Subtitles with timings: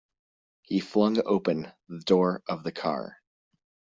[0.63, 3.21] He flung open the door of the car.